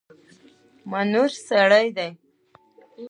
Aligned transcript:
منور 0.89 1.29
سړی 1.47 1.85
دی. 1.97 2.09